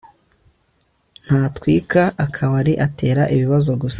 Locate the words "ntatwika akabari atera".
1.25-3.23